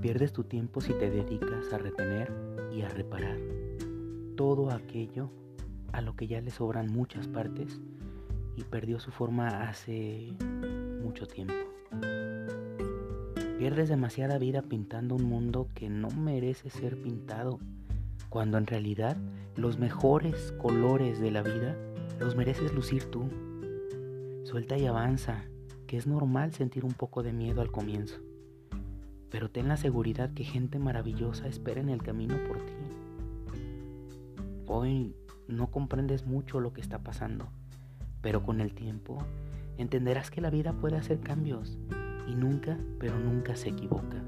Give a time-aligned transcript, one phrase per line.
[0.00, 2.32] Pierdes tu tiempo si te dedicas a retener
[2.72, 3.36] y a reparar
[4.34, 5.30] todo aquello
[5.92, 7.78] a lo que ya le sobran muchas partes
[8.56, 10.32] y perdió su forma hace
[11.02, 11.52] mucho tiempo.
[13.58, 17.58] Pierdes demasiada vida pintando un mundo que no merece ser pintado,
[18.30, 19.18] cuando en realidad
[19.54, 21.76] los mejores colores de la vida
[22.18, 23.28] los mereces lucir tú.
[24.44, 25.44] Suelta y avanza,
[25.86, 28.22] que es normal sentir un poco de miedo al comienzo,
[29.30, 32.72] pero ten la seguridad que gente maravillosa espera en el camino por ti.
[34.66, 35.14] Hoy
[35.48, 37.48] no comprendes mucho lo que está pasando,
[38.20, 39.18] pero con el tiempo
[39.78, 41.78] entenderás que la vida puede hacer cambios
[42.28, 44.22] y nunca, pero nunca se equivoca.